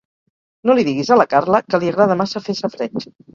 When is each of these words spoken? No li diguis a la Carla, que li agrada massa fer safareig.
No 0.69 0.75
li 0.79 0.85
diguis 0.87 1.11
a 1.15 1.17
la 1.21 1.27
Carla, 1.33 1.59
que 1.67 1.81
li 1.85 1.91
agrada 1.93 2.17
massa 2.23 2.43
fer 2.49 2.57
safareig. 2.63 3.07